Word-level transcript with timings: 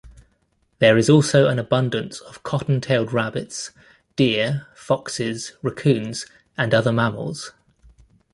There 0.79 0.97
is 0.97 1.11
also 1.11 1.47
an 1.47 1.59
abundance 1.59 2.21
of 2.21 2.41
cotton-tailed 2.41 3.13
rabbits, 3.13 3.69
deer, 4.15 4.65
foxes, 4.73 5.51
raccoons, 5.61 6.25
and 6.57 6.73
other 6.73 6.91
mammals. 6.91 7.53